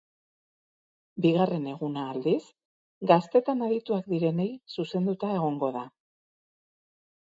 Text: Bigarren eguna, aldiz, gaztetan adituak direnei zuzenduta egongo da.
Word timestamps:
Bigarren 1.25 1.67
eguna, 1.73 2.07
aldiz, 2.15 2.41
gaztetan 3.13 3.63
adituak 3.69 4.13
direnei 4.17 4.51
zuzenduta 4.77 5.35
egongo 5.41 5.75
da. 5.81 5.89